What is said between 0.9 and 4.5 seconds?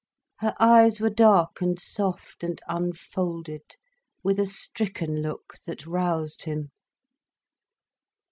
were dark and soft and unfolded, with a